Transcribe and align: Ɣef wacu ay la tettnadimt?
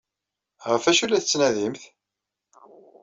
Ɣef 0.71 0.83
wacu 0.85 1.03
ay 1.03 1.07
la 1.09 1.19
tettnadimt? 1.23 1.83